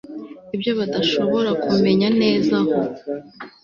Ibyo 0.55 0.71
badashobora 0.79 1.51
kumenya 1.63 2.07
neza 2.21 2.53
aho 2.61 2.77